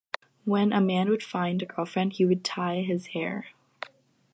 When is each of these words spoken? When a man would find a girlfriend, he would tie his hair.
When 0.45 0.73
a 0.73 0.81
man 0.81 1.09
would 1.09 1.21
find 1.21 1.61
a 1.61 1.67
girlfriend, 1.67 2.13
he 2.13 2.25
would 2.25 2.43
tie 2.43 2.77
his 2.81 3.09
hair. 3.13 3.49